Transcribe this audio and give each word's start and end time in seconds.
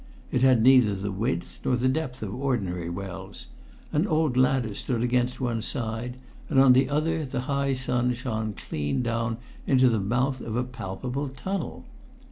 It 0.31 0.41
had 0.41 0.63
neither 0.63 0.95
the 0.95 1.11
width 1.11 1.59
nor 1.63 1.75
the 1.75 1.87
depth 1.87 2.23
of 2.23 2.33
ordinary 2.33 2.89
wells; 2.89 3.45
an 3.93 4.07
old 4.07 4.35
ladder 4.35 4.73
stood 4.73 5.03
against 5.03 5.39
one 5.39 5.61
side, 5.61 6.17
and 6.49 6.59
on 6.59 6.73
the 6.73 6.89
other 6.89 7.23
the 7.23 7.41
high 7.41 7.73
sun 7.73 8.13
shone 8.13 8.53
clean 8.55 9.03
down 9.03 9.37
into 9.67 9.89
the 9.89 9.99
mouth 9.99 10.41
of 10.41 10.55
a 10.55 10.63
palpable 10.63 11.29
tunnel. 11.29 11.85